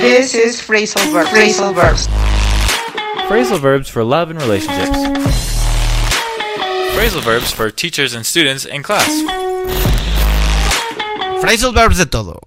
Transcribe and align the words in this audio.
This 0.00 0.34
is 0.34 0.56
phrasal 0.62 1.12
verbs. 1.12 1.28
Phrasal 1.28 1.74
verbs. 1.74 2.08
Phrasal 3.28 3.60
verbs 3.60 3.88
for 3.88 4.02
love 4.02 4.30
and 4.30 4.40
relationships. 4.40 4.96
Phrasal 6.96 7.22
verbs 7.22 7.52
for 7.52 7.70
teachers 7.70 8.14
and 8.14 8.24
students 8.24 8.64
in 8.64 8.82
class. 8.82 9.08
Phrasal 11.42 11.74
verbs 11.74 11.98
de 11.98 12.06
todo. 12.06 12.40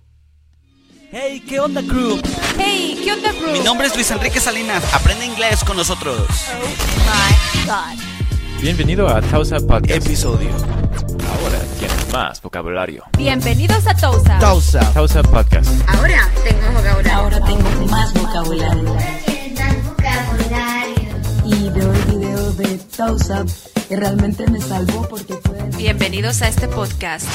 Hey, 1.12 1.44
¿qué 1.47 1.60
onda, 1.60 1.84
crew? 1.84 2.20
Hey, 2.57 3.00
¿qué 3.04 3.13
onda, 3.13 3.31
crew? 3.34 3.52
Mi 3.52 3.59
nombre 3.59 3.85
es 3.85 3.93
Luis 3.93 4.09
Enrique 4.09 4.39
Salinas. 4.39 4.83
Aprende 4.91 5.23
inglés 5.23 5.63
con 5.63 5.77
nosotros. 5.77 6.17
Oh 6.27 6.65
My 7.05 7.65
God. 7.67 8.04
Bienvenido 8.63 9.07
a 9.07 9.21
Tausa 9.21 9.59
Podcast. 9.59 10.07
Episodio. 10.07 10.49
Ahora 11.34 11.59
tienes 11.79 12.13
más 12.13 12.41
vocabulario. 12.41 13.04
Bienvenidos 13.18 13.88
a 13.88 13.95
Tousa. 13.95 14.38
Tausa. 14.38 14.93
Tausa 14.93 15.23
Podcast. 15.23 15.67
Ahora 15.88 16.29
tengo 16.43 16.61
vocabulario. 16.75 17.13
Ahora 17.13 17.39
tengo 17.43 17.88
más 17.89 18.13
vocabulario. 18.13 18.95
Y 21.45 21.70
veo 21.72 21.91
el 21.91 22.03
video 22.03 22.52
de 22.53 22.77
Tausa 22.95 23.45
que 23.89 23.95
realmente 23.95 24.48
me 24.48 24.61
salvó 24.61 25.08
porque 25.09 25.34
fue... 25.44 25.58
Bienvenidos 25.75 26.44
a 26.44 26.49
este 26.49 26.67
podcast. 26.67 27.27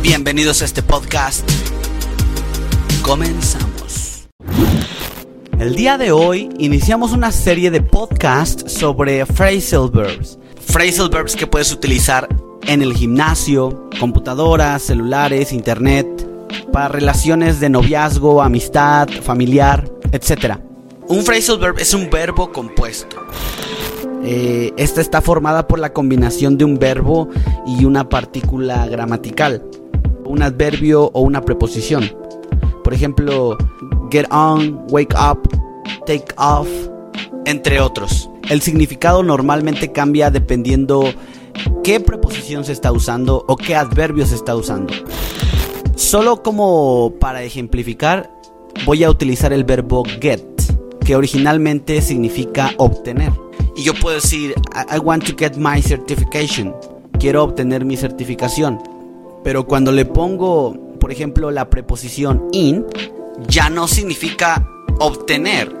Bienvenidos 0.00 0.62
a 0.62 0.66
este 0.66 0.84
podcast. 0.84 1.48
Comenzamos. 3.02 4.28
El 5.58 5.74
día 5.74 5.98
de 5.98 6.12
hoy 6.12 6.50
iniciamos 6.58 7.12
una 7.12 7.32
serie 7.32 7.72
de 7.72 7.82
podcasts 7.82 8.72
sobre 8.72 9.26
phrasal 9.26 9.90
verbs. 9.90 10.38
Phrasal 10.66 11.08
verbs 11.08 11.36
que 11.36 11.46
puedes 11.46 11.72
utilizar 11.72 12.28
en 12.66 12.82
el 12.82 12.94
gimnasio, 12.94 13.88
computadoras, 14.00 14.82
celulares, 14.82 15.52
internet, 15.52 16.06
para 16.72 16.88
relaciones 16.88 17.60
de 17.60 17.68
noviazgo, 17.68 18.42
amistad, 18.42 19.08
familiar, 19.22 19.88
etc. 20.12 20.56
Un 21.08 21.24
phrasal 21.24 21.58
verb 21.58 21.78
es 21.78 21.94
un 21.94 22.10
verbo 22.10 22.50
compuesto. 22.50 23.16
Eh, 24.24 24.72
esta 24.78 25.00
está 25.00 25.20
formada 25.20 25.68
por 25.68 25.78
la 25.78 25.92
combinación 25.92 26.56
de 26.56 26.64
un 26.64 26.78
verbo 26.78 27.28
y 27.66 27.84
una 27.84 28.08
partícula 28.08 28.86
gramatical, 28.86 29.62
un 30.24 30.42
adverbio 30.42 31.10
o 31.12 31.20
una 31.20 31.42
preposición. 31.42 32.10
Por 32.82 32.94
ejemplo, 32.94 33.56
get 34.10 34.26
on, 34.30 34.84
wake 34.90 35.14
up, 35.14 35.46
take 36.06 36.26
off, 36.38 36.68
entre 37.44 37.80
otros. 37.80 38.30
El 38.48 38.60
significado 38.60 39.22
normalmente 39.22 39.92
cambia 39.92 40.30
dependiendo 40.30 41.04
qué 41.82 42.00
preposición 42.00 42.64
se 42.64 42.72
está 42.72 42.92
usando 42.92 43.44
o 43.48 43.56
qué 43.56 43.74
adverbio 43.74 44.26
se 44.26 44.34
está 44.34 44.54
usando. 44.54 44.92
Solo 45.96 46.42
como 46.42 47.14
para 47.18 47.42
ejemplificar, 47.42 48.30
voy 48.84 49.04
a 49.04 49.10
utilizar 49.10 49.52
el 49.52 49.64
verbo 49.64 50.02
get, 50.20 50.44
que 51.04 51.16
originalmente 51.16 52.02
significa 52.02 52.72
obtener. 52.76 53.32
Y 53.76 53.82
yo 53.82 53.94
puedo 53.94 54.16
decir, 54.16 54.54
I, 54.92 54.98
want 54.98 55.24
to 55.24 55.34
get 55.36 55.56
my 55.56 55.80
certification. 55.82 56.74
Quiero 57.18 57.42
obtener 57.44 57.84
mi 57.84 57.96
certificación. 57.96 58.78
Pero 59.42 59.66
cuando 59.66 59.92
le 59.92 60.04
pongo, 60.04 60.96
por 61.00 61.10
ejemplo, 61.10 61.50
la 61.50 61.70
preposición 61.70 62.48
in, 62.52 62.84
ya 63.48 63.70
no 63.70 63.88
significa 63.88 64.68
obtener. 65.00 65.74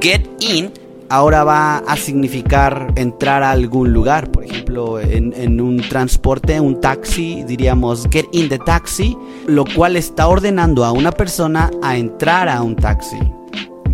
Get 0.00 0.28
in 0.40 0.72
ahora 1.10 1.44
va 1.44 1.78
a 1.78 1.96
significar 1.96 2.92
entrar 2.96 3.42
a 3.42 3.50
algún 3.50 3.92
lugar. 3.92 4.30
Por 4.30 4.44
ejemplo, 4.44 5.00
en, 5.00 5.60
un 5.60 5.78
transporte, 5.88 6.60
un 6.60 6.80
taxi, 6.80 7.44
diríamos 7.44 8.06
get 8.10 8.26
in 8.32 8.48
the 8.48 8.58
taxi, 8.58 9.16
lo 9.46 9.64
cual 9.64 9.96
está 9.96 10.28
ordenando 10.28 10.84
a 10.84 10.92
una 10.92 11.12
persona 11.12 11.70
a 11.82 11.96
entrar 11.96 12.48
a 12.48 12.62
un 12.62 12.76
taxi. 12.76 13.18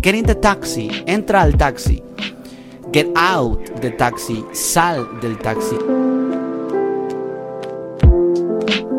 Get 0.01 0.15
in 0.15 0.25
the 0.25 0.35
taxi, 0.35 0.89
entra 1.05 1.41
al 1.41 1.57
taxi. 1.57 2.01
Get 2.93 3.07
out 3.15 3.59
the 3.81 3.91
taxi, 3.91 4.45
sal 4.53 5.07
del 5.21 5.37
taxi. 5.37 5.77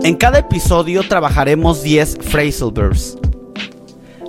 En 0.02 0.14
cada 0.16 0.38
episodio 0.38 1.02
trabajaremos 1.08 1.82
10 1.82 2.18
phrasal 2.18 2.70
verbs. 2.70 3.18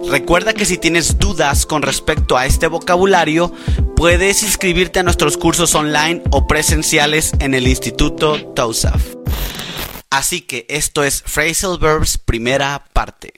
Recuerda 0.09 0.53
que 0.53 0.65
si 0.65 0.77
tienes 0.77 1.19
dudas 1.19 1.65
con 1.65 1.81
respecto 1.81 2.37
a 2.37 2.45
este 2.45 2.67
vocabulario, 2.67 3.51
puedes 3.97 4.41
inscribirte 4.41 4.99
a 4.99 5.03
nuestros 5.03 5.37
cursos 5.37 5.75
online 5.75 6.21
o 6.31 6.47
presenciales 6.47 7.33
en 7.39 7.53
el 7.53 7.67
Instituto 7.67 8.41
TOSAF. 8.53 9.15
Así 10.09 10.41
que 10.41 10.65
esto 10.69 11.03
es 11.03 11.23
Phrasal 11.23 11.77
Verbs 11.77 12.17
primera 12.17 12.85
parte. 12.93 13.33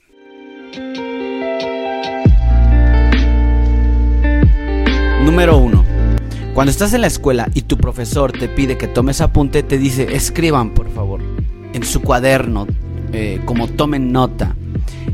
Número 5.24 5.58
1. 5.58 5.86
Cuando 6.54 6.70
estás 6.70 6.94
en 6.94 7.02
la 7.02 7.08
escuela 7.08 7.50
y 7.56 7.64
tu 7.64 7.78
profesor 7.78 8.32
te 8.32 8.48
pide 8.48 8.78
que 8.78 8.88
tomes 8.88 9.22
apunte, 9.22 9.64
te 9.64 9.80
dice 9.80 10.16
escriban 10.16 10.76
por 10.76 10.94
favor 10.94 11.22
en 11.74 11.84
su 11.84 12.02
cuaderno, 12.02 12.68
eh, 13.12 13.42
como 13.46 13.68
tomen 13.68 14.12
nota. 14.12 14.56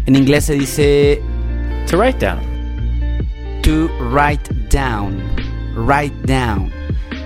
En 0.05 0.15
inglés 0.17 0.45
se 0.45 0.53
dice 0.53 1.21
To 1.87 1.97
write 1.97 2.19
down. 2.19 2.55
to 3.65 3.89
write 4.11 4.47
down. 4.69 5.19
Write 5.75 6.15
down. 6.27 6.71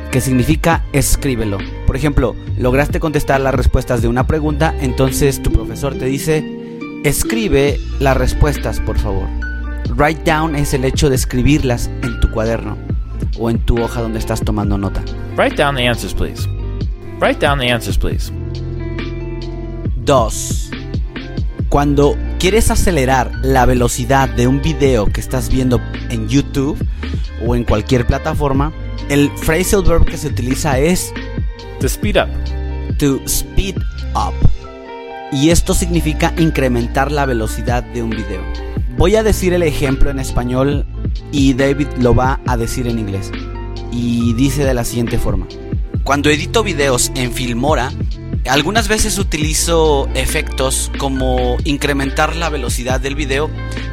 Que 0.09 0.21
significa 0.21 0.85
escríbelo. 0.93 1.57
Por 1.85 1.97
ejemplo, 1.97 2.33
lograste 2.57 3.01
contestar 3.01 3.41
las 3.41 3.53
respuestas 3.53 4.01
de 4.01 4.07
una 4.07 4.25
pregunta, 4.25 4.73
entonces 4.79 5.43
tu 5.43 5.51
profesor 5.51 5.95
te 5.95 6.05
dice, 6.05 6.45
escribe 7.03 7.77
las 7.99 8.15
respuestas, 8.15 8.79
por 8.79 8.97
favor. 8.97 9.27
Write 9.97 10.23
down 10.23 10.55
es 10.55 10.73
el 10.73 10.85
hecho 10.85 11.09
de 11.09 11.15
escribirlas 11.15 11.89
en 12.03 12.21
tu 12.21 12.31
cuaderno 12.31 12.77
o 13.37 13.49
en 13.49 13.59
tu 13.59 13.77
hoja 13.77 14.01
donde 14.01 14.19
estás 14.19 14.39
tomando 14.39 14.77
nota. 14.77 15.03
Write 15.35 15.57
down 15.61 15.75
the 15.75 15.85
answers, 15.85 16.13
please. 16.13 16.47
Write 17.19 17.45
down 17.45 17.59
the 17.59 17.69
answers, 17.69 17.97
please. 17.97 18.31
2. 20.05 20.71
Cuando 21.67 22.15
quieres 22.39 22.71
acelerar 22.71 23.31
la 23.43 23.65
velocidad 23.65 24.29
de 24.29 24.47
un 24.47 24.61
video 24.61 25.07
que 25.07 25.19
estás 25.19 25.49
viendo 25.49 25.81
en 26.09 26.29
YouTube 26.29 26.77
o 27.45 27.53
en 27.53 27.65
cualquier 27.65 28.07
plataforma, 28.07 28.71
el 29.09 29.29
phrasal 29.31 29.83
verb 29.83 30.05
que 30.05 30.17
se 30.17 30.27
utiliza 30.27 30.79
es 30.79 31.13
To 31.81 31.87
speed 31.87 32.17
up. 32.17 32.29
to 32.97 33.21
speed 33.25 33.75
up. 34.15 34.33
Y 35.31 35.49
esto 35.49 35.73
significa 35.73 36.33
incrementar 36.37 37.11
la 37.11 37.25
velocidad 37.25 37.83
de 37.83 38.03
un 38.03 38.09
video. 38.09 38.41
Voy 38.97 39.15
a 39.15 39.23
decir 39.23 39.53
el 39.53 39.63
ejemplo 39.63 40.09
en 40.09 40.19
español 40.19 40.85
y 41.31 41.53
David 41.53 41.87
lo 41.99 42.15
va 42.15 42.39
a 42.47 42.55
decir 42.57 42.87
en 42.87 42.99
inglés. 42.99 43.31
Y 43.91 44.33
dice 44.33 44.63
de 44.63 44.73
la 44.73 44.85
siguiente 44.85 45.19
forma. 45.19 45.45
Cuando 46.03 46.29
edito 46.29 46.63
videos 46.63 47.11
en 47.15 47.31
Filmora, 47.33 47.91
algunas 48.47 48.87
veces 48.87 49.17
utilizo 49.17 50.07
efectos 50.13 50.91
como 50.97 51.57
incrementar 51.65 52.35
la 52.35 52.49
velocidad 52.49 52.99
del 52.99 53.15
video 53.15 53.49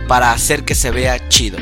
para 0.08 0.32
hacer 0.32 0.64
que 0.64 0.74
se 0.74 0.90
vea 0.90 1.28
chido. 1.28 1.58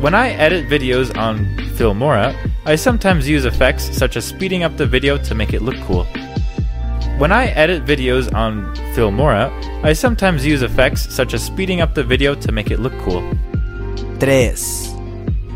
When 0.00 0.14
I 0.14 0.34
edit 0.38 0.68
videos 0.68 1.10
on 1.16 1.46
Filmora, 1.76 2.34
I 2.66 2.76
sometimes 2.76 3.26
use 3.26 3.46
effects 3.46 3.84
such 3.96 4.16
as 4.16 4.24
speeding 4.24 4.64
up 4.64 4.76
the 4.76 4.86
video 4.86 5.18
to 5.18 5.34
make 5.34 5.56
it 5.56 5.62
look 5.62 5.76
cool. 5.86 6.06
When 7.18 7.32
I 7.32 7.52
edit 7.54 7.86
videos 7.86 8.28
on 8.34 8.74
Filmora, 8.94 9.50
I 9.82 9.94
sometimes 9.94 10.44
use 10.44 10.62
effects 10.64 11.06
such 11.08 11.32
as 11.32 11.42
speeding 11.42 11.80
up 11.80 11.94
the 11.94 12.02
video 12.02 12.34
to 12.34 12.52
make 12.52 12.70
it 12.70 12.80
look 12.80 12.92
cool. 13.04 13.22
3. 14.18 14.52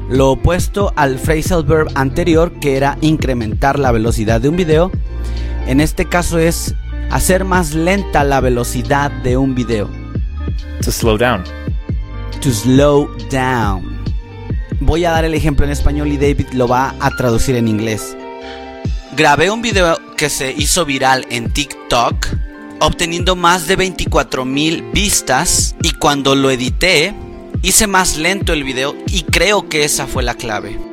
Lo 0.09 0.31
opuesto 0.31 0.93
al 0.97 1.19
phrasal 1.19 1.65
verb 1.65 1.89
anterior 1.95 2.53
que 2.61 2.77
era 2.77 2.97
incrementar 3.01 3.79
la 3.79 3.93
velocidad 3.93 4.41
de 4.41 4.49
un 4.49 4.57
video, 4.57 4.91
en 5.67 5.81
este 5.81 6.07
caso 6.07 6.39
es 6.39 6.75
hacer 7.11 7.45
más 7.45 7.75
lenta 7.75 8.25
la 8.25 8.41
velocidad 8.41 9.11
de 9.11 9.37
un 9.37 9.55
video. 9.55 9.89
To 10.83 10.93
slow 10.93 11.19
down. 11.19 11.45
To 12.41 12.51
slow 12.51 13.09
down. 13.31 13.99
Voy 14.81 15.05
a 15.05 15.11
dar 15.11 15.25
el 15.25 15.35
ejemplo 15.35 15.67
en 15.67 15.73
español 15.73 16.09
y 16.09 16.17
David 16.17 16.49
lo 16.53 16.69
va 16.69 16.95
a 17.01 17.11
traducir 17.11 17.57
en 17.57 17.69
inglés. 17.69 18.17
Grabé 19.17 19.51
un 19.51 19.61
video 19.61 19.99
que 20.17 20.31
se 20.31 20.53
hizo 20.53 20.85
viral 20.85 21.27
en 21.31 21.51
TikTok, 21.51 22.27
obteniendo 22.81 23.35
más 23.35 23.67
de 23.67 23.75
24 23.75 24.45
mil 24.45 24.83
vistas 24.93 25.75
y 25.83 25.91
cuando 25.91 26.37
lo 26.37 26.51
edité, 26.51 27.15
hice 27.63 27.87
más 27.89 28.17
lento 28.17 28.53
el 28.53 28.63
video 28.63 28.95
y 29.09 29.25
creo 29.25 29.69
que 29.69 29.85
esa 29.85 30.07
fue 30.07 30.23
la 30.23 30.35
clave. 30.35 30.88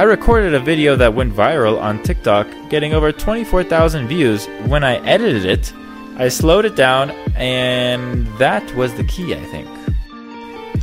I 0.00 0.04
recorded 0.04 0.54
a 0.54 0.58
video 0.58 0.96
that 0.96 1.12
went 1.12 1.34
viral 1.34 1.78
on 1.78 2.02
TikTok, 2.02 2.46
getting 2.70 2.94
over 2.94 3.12
24,000 3.12 4.08
views. 4.08 4.46
When 4.64 4.82
I 4.82 4.96
edited 5.04 5.44
it, 5.44 5.74
I 6.16 6.30
slowed 6.30 6.64
it 6.64 6.74
down, 6.74 7.10
and 7.36 8.26
that 8.38 8.64
was 8.74 8.94
the 8.94 9.04
key, 9.04 9.34
I 9.34 9.44
think. 9.52 9.68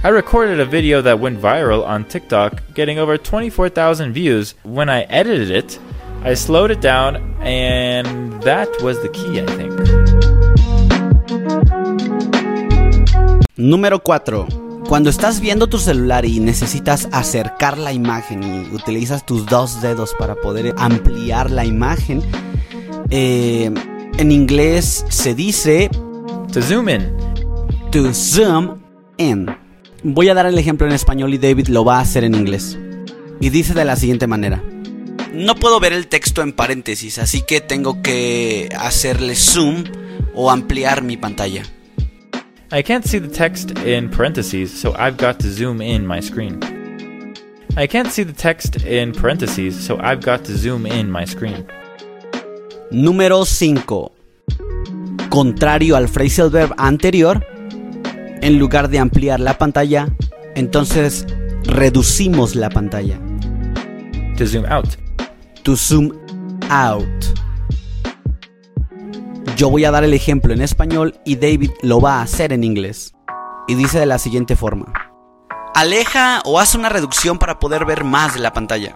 I 0.03 0.09
recorded 0.09 0.59
a 0.59 0.65
video 0.65 1.01
that 1.01 1.19
went 1.19 1.41
viral 1.41 1.83
on 1.83 2.05
TikTok, 2.05 2.61
getting 2.75 2.99
over 2.99 3.17
24,000 3.17 4.13
views. 4.13 4.53
When 4.61 4.87
I 4.87 5.01
edited 5.05 5.49
it, 5.49 5.79
I 6.21 6.35
slowed 6.35 6.69
it 6.69 6.79
down, 6.79 7.15
and 7.41 8.39
that 8.43 8.69
was 8.83 9.01
the 9.01 9.09
key, 9.09 9.41
I 9.41 9.47
think. 9.47 9.73
Número 13.57 13.99
4. 13.99 14.66
Cuando 14.87 15.09
estás 15.09 15.41
viendo 15.41 15.67
tu 15.67 15.79
celular 15.79 16.23
y 16.23 16.39
necesitas 16.39 17.09
acercar 17.11 17.77
la 17.77 17.91
imagen 17.91 18.41
y 18.41 18.73
utilizas 18.73 19.25
tus 19.25 19.45
dos 19.45 19.81
dedos 19.81 20.15
para 20.17 20.35
poder 20.35 20.73
ampliar 20.77 21.51
la 21.51 21.65
imagen, 21.65 22.21
eh, 23.09 23.69
en 24.17 24.31
inglés 24.31 25.05
se 25.09 25.35
dice 25.35 25.89
To 26.53 26.61
zoom 26.61 26.87
in. 26.87 27.13
to 27.91 28.13
zoom 28.13 28.77
in. 29.17 29.47
Voy 30.03 30.29
a 30.29 30.33
dar 30.33 30.45
el 30.45 30.57
ejemplo 30.57 30.87
en 30.87 30.93
español 30.93 31.33
y 31.33 31.37
David 31.37 31.67
lo 31.67 31.83
va 31.83 31.97
a 31.97 32.01
hacer 32.01 32.23
en 32.23 32.33
inglés. 32.35 32.77
Y 33.41 33.49
dice 33.49 33.73
de 33.73 33.83
la 33.83 33.97
siguiente 33.97 34.25
manera. 34.25 34.63
No 35.33 35.55
puedo 35.55 35.81
ver 35.81 35.91
el 35.91 36.07
texto 36.07 36.41
en 36.41 36.53
paréntesis, 36.53 37.19
así 37.19 37.41
que 37.41 37.59
tengo 37.59 38.01
que 38.01 38.69
hacerle 38.79 39.35
zoom 39.35 39.83
o 40.33 40.49
ampliar 40.49 41.03
mi 41.03 41.17
pantalla. 41.17 41.63
I 42.69 42.81
can't 42.81 43.05
see 43.05 43.17
the 43.17 43.29
text 43.29 43.71
in 43.85 44.09
parentheses, 44.09 44.77
so 44.77 44.93
I've 44.95 45.15
got 45.15 45.39
to 45.39 45.49
zoom 45.49 45.81
in 45.81 46.05
my 46.05 46.19
screen. 46.19 46.59
I 47.77 47.87
can't 47.87 48.11
see 48.11 48.23
the 48.23 48.33
text 48.33 48.83
in 48.83 49.13
parentheses, 49.13 49.79
so 49.79 49.97
I've 50.01 50.19
got 50.19 50.43
to 50.45 50.57
zoom 50.57 50.85
in 50.85 51.09
my 51.09 51.25
screen. 51.25 51.65
Número 52.91 53.45
5. 53.45 54.11
Contrario 55.29 55.95
al 55.95 56.09
phrasal 56.09 56.49
verb 56.49 56.73
anterior, 56.77 57.41
en 58.41 58.59
lugar 58.59 58.89
de 58.89 58.99
ampliar 58.99 59.39
la 59.39 59.57
pantalla, 59.57 60.09
entonces 60.55 61.25
reducimos 61.63 62.55
la 62.55 62.69
pantalla. 62.69 63.17
To 64.35 64.45
zoom 64.45 64.65
out. 64.65 64.97
To 65.63 65.77
zoom 65.77 66.11
out. 66.69 67.36
Yo 69.57 69.71
voy 69.71 69.85
a 69.85 69.91
dar 69.91 70.03
el 70.03 70.13
ejemplo 70.13 70.53
en 70.53 70.61
español 70.61 71.19
y 71.25 71.37
David 71.37 71.71
lo 71.81 71.99
va 71.99 72.19
a 72.19 72.21
hacer 72.21 72.53
en 72.53 72.63
inglés. 72.63 73.15
Y 73.67 73.73
dice 73.73 73.99
de 73.99 74.05
la 74.05 74.19
siguiente 74.19 74.55
forma. 74.55 74.93
Aleja 75.73 76.41
o 76.45 76.59
haz 76.59 76.75
una 76.75 76.89
reducción 76.89 77.39
para 77.39 77.57
poder 77.57 77.83
ver 77.83 78.03
más 78.03 78.35
de 78.35 78.39
la 78.39 78.53
pantalla. 78.53 78.95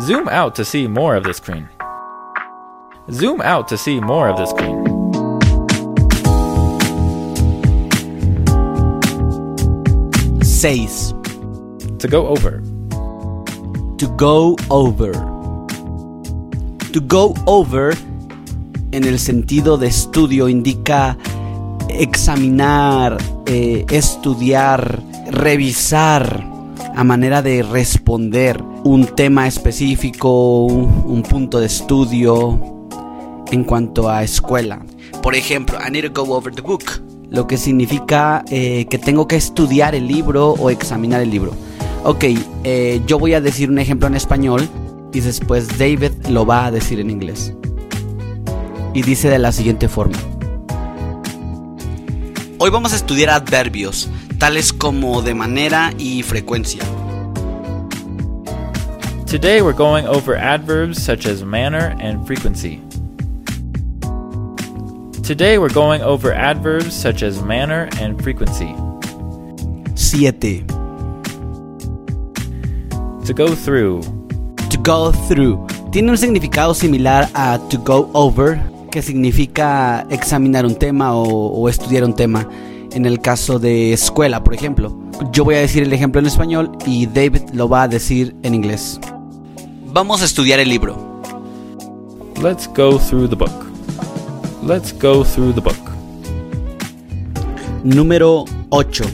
Zoom 0.00 0.26
out 0.26 0.54
to 0.54 0.64
see 0.64 0.88
more 0.88 1.18
of 1.18 1.24
the 1.24 1.34
screen. 1.34 1.68
Zoom 3.10 3.42
out 3.42 3.68
to 3.68 3.76
see 3.76 4.00
more 4.00 4.30
of 4.30 4.38
the 4.38 4.46
screen. 4.46 4.82
6. 10.42 11.14
To 11.98 12.08
go 12.08 12.26
over. 12.26 12.62
To 13.98 14.08
go 14.16 14.56
over. 14.70 15.12
To 16.94 17.00
go 17.06 17.34
over 17.44 17.94
en 18.92 19.04
el 19.04 19.18
sentido 19.18 19.78
de 19.78 19.88
estudio 19.88 20.48
indica 20.48 21.16
examinar, 21.88 23.18
eh, 23.46 23.84
estudiar, 23.90 25.02
revisar 25.30 26.46
a 26.94 27.04
manera 27.04 27.42
de 27.42 27.62
responder 27.62 28.62
un 28.84 29.06
tema 29.06 29.46
específico, 29.46 30.64
un, 30.64 31.04
un 31.06 31.22
punto 31.22 31.60
de 31.60 31.66
estudio 31.66 32.58
en 33.50 33.64
cuanto 33.64 34.08
a 34.08 34.22
escuela. 34.22 34.80
Por 35.22 35.34
ejemplo, 35.34 35.78
I 35.86 35.90
need 35.90 36.10
to 36.10 36.24
go 36.24 36.34
over 36.34 36.54
the 36.54 36.62
book, 36.62 36.84
lo 37.30 37.46
que 37.46 37.56
significa 37.56 38.44
eh, 38.50 38.86
que 38.88 38.98
tengo 38.98 39.28
que 39.28 39.36
estudiar 39.36 39.94
el 39.94 40.06
libro 40.06 40.50
o 40.52 40.70
examinar 40.70 41.20
el 41.20 41.30
libro. 41.30 41.52
Ok, 42.04 42.24
eh, 42.64 43.00
yo 43.06 43.18
voy 43.18 43.34
a 43.34 43.40
decir 43.40 43.68
un 43.70 43.78
ejemplo 43.78 44.08
en 44.08 44.14
español 44.14 44.68
y 45.12 45.20
después 45.20 45.78
David 45.78 46.12
lo 46.28 46.46
va 46.46 46.66
a 46.66 46.70
decir 46.70 46.98
en 47.00 47.10
inglés. 47.10 47.54
Y 48.92 49.02
dice 49.02 49.28
de 49.28 49.38
la 49.38 49.52
siguiente 49.52 49.88
forma. 49.88 50.18
Hoy 52.58 52.70
vamos 52.70 52.92
a 52.92 52.96
estudiar 52.96 53.30
adverbios, 53.30 54.10
tales 54.38 54.72
como 54.72 55.22
de 55.22 55.34
manera 55.34 55.92
y 55.96 56.22
frecuencia. 56.22 56.82
Today 59.26 59.62
we're 59.62 59.76
going 59.76 60.06
over 60.06 60.36
adverbs 60.36 61.00
such 61.00 61.24
as 61.24 61.44
manner 61.44 61.96
and 62.00 62.26
frequency. 62.26 62.82
Today 65.22 65.58
we're 65.58 65.72
going 65.72 66.02
over 66.02 66.32
adverbs 66.32 66.92
such 66.92 67.22
as 67.22 67.40
manner 67.40 67.88
and 68.00 68.20
frequency. 68.20 68.74
7. 69.94 70.66
To 73.24 73.32
go 73.32 73.54
through. 73.54 74.02
To 74.68 74.78
go 74.82 75.12
through. 75.28 75.64
Tiene 75.92 76.10
un 76.10 76.16
significado 76.18 76.74
similar 76.74 77.28
a 77.34 77.60
to 77.70 77.78
go 77.78 78.10
over, 78.12 78.60
que 78.90 79.02
significa 79.02 80.06
examinar 80.10 80.66
un 80.66 80.74
tema 80.74 81.14
o, 81.14 81.22
o 81.24 81.68
estudiar 81.68 82.04
un 82.04 82.14
tema. 82.14 82.48
En 82.92 83.06
el 83.06 83.20
caso 83.20 83.58
de 83.58 83.92
escuela, 83.92 84.42
por 84.42 84.52
ejemplo. 84.52 84.98
Yo 85.32 85.44
voy 85.44 85.54
a 85.54 85.58
decir 85.58 85.84
el 85.84 85.92
ejemplo 85.92 86.20
en 86.20 86.26
español 86.26 86.72
y 86.86 87.06
David 87.06 87.42
lo 87.52 87.68
va 87.68 87.82
a 87.82 87.88
decir 87.88 88.34
en 88.42 88.54
inglés. 88.54 88.98
Vamos 89.92 90.22
a 90.22 90.24
estudiar 90.24 90.58
el 90.60 90.68
libro. 90.68 91.22
Let's 92.42 92.68
go 92.68 92.98
through 92.98 93.28
the 93.28 93.36
book. 93.36 93.66
Let's 94.62 94.92
go 94.92 95.24
through 95.24 95.54
the 95.54 95.60
book. 95.60 95.76
Número 97.84 98.44
8. 98.70 99.04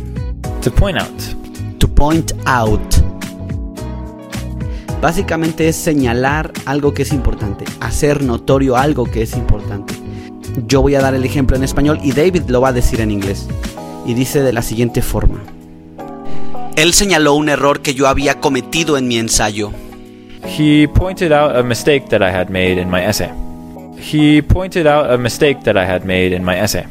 To 0.62 0.70
point 0.70 0.99
out. 0.99 1.78
To 1.78 1.88
point 1.88 2.32
out. 2.46 3.06
Básicamente 5.06 5.69
es 5.69 5.76
señalar 5.76 6.50
algo 6.64 6.93
que 6.93 7.03
es 7.03 7.12
importante, 7.12 7.64
hacer 7.79 8.25
notorio 8.25 8.76
algo 8.76 9.05
que 9.05 9.23
es 9.23 9.37
importante. 9.37 9.94
Yo 10.67 10.82
voy 10.82 10.97
a 10.97 11.00
dar 11.00 11.14
el 11.14 11.25
ejemplo 11.25 11.56
en 11.56 11.62
español 11.62 12.00
y 12.03 12.11
David 12.11 12.43
lo 12.49 12.61
va 12.61 12.70
a 12.70 12.73
decir 12.73 13.00
en 13.00 13.12
inglés. 13.12 13.47
Y 14.05 14.14
dice 14.14 14.43
de 14.43 14.53
la 14.53 14.62
siguiente 14.62 15.03
forma. 15.03 15.44
Él 16.75 16.93
señaló 16.93 17.35
un 17.35 17.49
error 17.49 17.82
que 17.82 17.94
yo 17.94 18.08
había 18.08 18.41
cometido 18.41 18.99
en 18.99 19.06
mi 19.06 19.17
ensayo. 19.19 19.70
He 20.44 20.88
pointed 20.88 21.31
out 21.31 21.55
a 21.55 21.62
mistake 21.62 22.09
that 22.09 22.20
I 22.20 22.37
had 22.37 22.49
made 22.49 22.82
in 22.82 22.91
my 22.91 23.05
essay. 23.05 23.31
He 24.00 24.43
pointed 24.43 24.88
out 24.88 25.09
a 25.09 25.17
mistake 25.17 25.61
that 25.62 25.76
I 25.76 25.88
had 25.88 26.00
made 26.05 26.35
in 26.35 26.44
my 26.44 26.59
essay. 26.59 26.85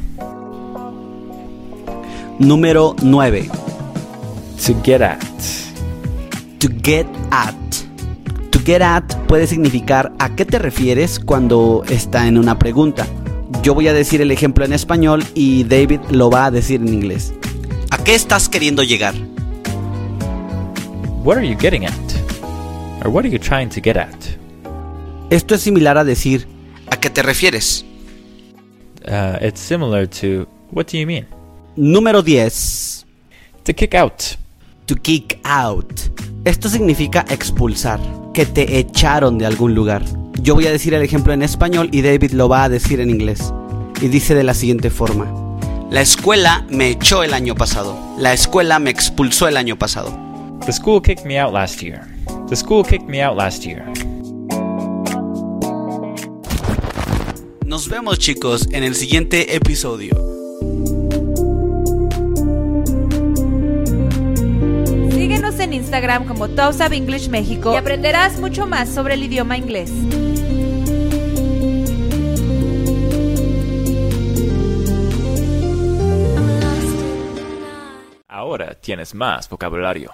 Número 2.38 2.96
9. 3.02 3.50
To 4.64 4.74
get 4.82 5.02
at. 5.02 5.20
To 6.60 6.68
get 6.82 7.06
at. 7.30 7.65
Get 8.66 8.82
at 8.82 9.14
puede 9.28 9.46
significar 9.46 10.12
a 10.18 10.34
qué 10.34 10.44
te 10.44 10.58
refieres 10.58 11.20
cuando 11.20 11.84
está 11.88 12.26
en 12.26 12.36
una 12.36 12.58
pregunta. 12.58 13.06
Yo 13.62 13.74
voy 13.74 13.86
a 13.86 13.92
decir 13.92 14.20
el 14.20 14.32
ejemplo 14.32 14.64
en 14.64 14.72
español 14.72 15.22
y 15.34 15.62
David 15.62 16.00
lo 16.10 16.30
va 16.30 16.46
a 16.46 16.50
decir 16.50 16.80
en 16.80 16.92
inglés. 16.92 17.32
¿A 17.90 18.02
qué 18.02 18.16
estás 18.16 18.48
queriendo 18.48 18.82
llegar? 18.82 19.14
What 21.22 21.36
are 21.36 21.48
you 21.48 21.56
getting 21.56 21.84
at? 21.84 21.92
Or 23.04 23.08
what 23.08 23.24
are 23.24 23.30
you 23.30 23.38
trying 23.38 23.68
to 23.68 23.80
get 23.80 23.96
at? 23.96 24.16
Esto 25.30 25.54
es 25.54 25.60
similar 25.60 25.96
a 25.96 26.02
decir 26.02 26.48
¿a 26.90 26.96
qué 26.98 27.08
te 27.08 27.22
refieres? 27.22 27.84
Uh, 29.06 29.38
it's 29.40 29.60
similar 29.60 30.08
to 30.08 30.48
what 30.72 30.86
do 30.90 30.98
you 30.98 31.06
mean? 31.06 31.24
Número 31.76 32.20
10. 32.20 33.06
To 33.62 33.72
kick 33.72 33.94
out. 33.94 34.22
To 34.86 34.96
kick 34.96 35.38
out. 35.44 36.00
Esto 36.44 36.68
significa 36.68 37.24
expulsar, 37.28 38.00
que 38.36 38.44
te 38.44 38.78
echaron 38.78 39.38
de 39.38 39.46
algún 39.46 39.74
lugar. 39.74 40.04
Yo 40.42 40.54
voy 40.54 40.66
a 40.66 40.70
decir 40.70 40.92
el 40.92 41.00
ejemplo 41.00 41.32
en 41.32 41.40
español 41.40 41.88
y 41.90 42.02
David 42.02 42.32
lo 42.32 42.50
va 42.50 42.64
a 42.64 42.68
decir 42.68 43.00
en 43.00 43.08
inglés. 43.08 43.54
Y 44.02 44.08
dice 44.08 44.34
de 44.34 44.44
la 44.44 44.52
siguiente 44.52 44.90
forma. 44.90 45.24
La 45.90 46.02
escuela 46.02 46.66
me 46.68 46.90
echó 46.90 47.22
el 47.22 47.32
año 47.32 47.54
pasado. 47.54 47.98
La 48.18 48.34
escuela 48.34 48.78
me 48.78 48.90
expulsó 48.90 49.48
el 49.48 49.56
año 49.56 49.78
pasado. 49.78 50.14
The 50.66 50.72
school 50.74 51.00
kicked 51.00 51.24
me 51.24 51.40
out 51.40 51.54
last 51.54 51.80
year. 51.80 52.02
The 52.50 52.56
school 52.56 52.84
kicked 52.84 53.08
me 53.08 53.24
out 53.24 53.38
last 53.38 53.64
year. 53.64 53.86
Nos 57.64 57.88
vemos 57.88 58.18
chicos 58.18 58.68
en 58.70 58.84
el 58.84 58.96
siguiente 58.96 59.56
episodio. 59.56 60.35
Instagram 65.86 66.26
como 66.26 66.48
Tousab 66.48 66.92
English 66.92 67.28
México 67.28 67.72
y 67.72 67.76
aprenderás 67.76 68.40
mucho 68.40 68.66
más 68.66 68.88
sobre 68.88 69.14
el 69.14 69.22
idioma 69.22 69.56
inglés. 69.56 69.92
Ahora 78.26 78.74
tienes 78.74 79.14
más 79.14 79.48
vocabulario. 79.48 80.10